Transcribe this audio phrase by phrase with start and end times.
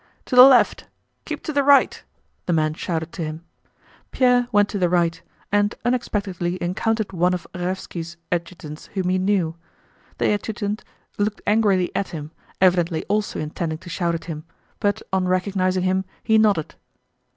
[0.25, 0.87] "To the left!...
[1.25, 2.01] Keep to the right!"
[2.47, 3.43] the men shouted to him.
[4.09, 9.57] Pierre went to the right, and unexpectedly encountered one of Raévski's adjutants whom he knew.
[10.17, 10.83] The adjutant
[11.19, 14.43] looked angrily at him, evidently also intending to shout at him,
[14.79, 16.73] but on recognizing him he nodded.